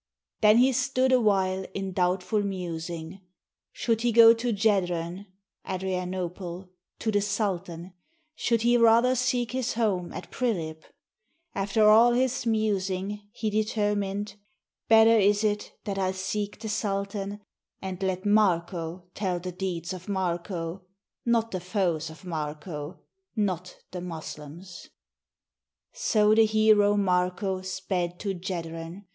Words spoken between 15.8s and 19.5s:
that I seek the sultan; And let Marko tell